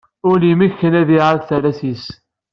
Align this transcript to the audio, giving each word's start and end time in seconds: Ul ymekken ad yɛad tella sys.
Ul 0.29 0.41
ymekken 0.51 0.93
ad 1.01 1.09
yɛad 1.15 1.41
tella 1.47 1.71
sys. 1.79 2.05